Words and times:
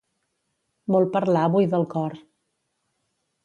Molt 0.95 1.11
parlar 1.17 1.45
buida 1.57 1.79
el 1.83 1.87
cor. 1.95 2.19